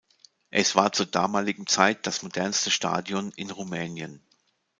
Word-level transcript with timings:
Es 0.49 0.75
war 0.75 0.91
zur 0.93 1.05
damaligen 1.05 1.67
Zeit 1.67 2.07
das 2.07 2.23
modernste 2.23 2.71
Stadion 2.71 3.31
in 3.35 3.51
Rumänien. 3.51 4.19